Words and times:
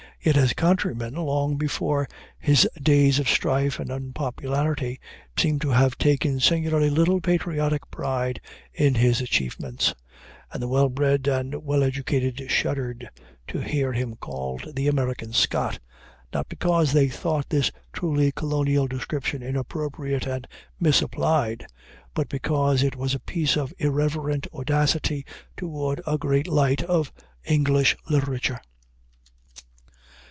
Yet 0.23 0.35
his 0.35 0.53
countrymen, 0.53 1.15
long 1.15 1.57
before 1.57 2.07
his 2.37 2.69
days 2.79 3.17
of 3.17 3.27
strife 3.27 3.79
and 3.79 3.89
unpopularity, 3.89 4.99
seem 5.35 5.57
to 5.61 5.69
have 5.69 5.97
taken 5.97 6.39
singularly 6.39 6.91
little 6.91 7.19
patriotic 7.21 7.89
pride 7.89 8.39
in 8.71 8.93
his 8.93 9.19
achievements, 9.19 9.95
and 10.53 10.61
the 10.61 10.67
well 10.67 10.89
bred 10.89 11.25
and 11.27 11.63
well 11.63 11.81
educated 11.81 12.51
shuddered 12.51 13.09
to 13.47 13.61
hear 13.63 13.93
him 13.93 14.15
called 14.15 14.75
the 14.75 14.87
"American 14.87 15.33
Scott"; 15.33 15.79
not 16.31 16.47
because 16.47 16.93
they 16.93 17.07
thought 17.07 17.49
this 17.49 17.71
truly 17.91 18.31
colonial 18.31 18.85
description 18.85 19.41
inappropriate 19.41 20.27
and 20.27 20.45
misapplied, 20.79 21.65
but 22.13 22.29
because 22.29 22.83
it 22.83 22.95
was 22.95 23.15
a 23.15 23.19
piece 23.19 23.57
of 23.57 23.73
irreverent 23.79 24.45
audacity 24.53 25.25
toward 25.57 25.99
a 26.05 26.19
great 26.19 26.47
light 26.47 26.83
of 26.83 27.11
English 27.43 27.97
literature. 28.07 28.61